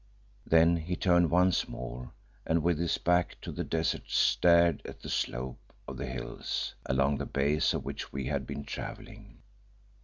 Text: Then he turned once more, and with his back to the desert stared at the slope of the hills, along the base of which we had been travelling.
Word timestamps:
Then 0.47 0.77
he 0.77 0.95
turned 0.95 1.29
once 1.29 1.67
more, 1.67 2.11
and 2.43 2.63
with 2.63 2.79
his 2.79 2.97
back 2.97 3.39
to 3.41 3.51
the 3.51 3.63
desert 3.63 4.01
stared 4.09 4.81
at 4.83 5.01
the 5.01 5.09
slope 5.11 5.73
of 5.87 5.97
the 5.97 6.07
hills, 6.07 6.73
along 6.87 7.19
the 7.19 7.27
base 7.27 7.71
of 7.75 7.85
which 7.85 8.11
we 8.11 8.25
had 8.25 8.47
been 8.47 8.63
travelling. 8.65 9.43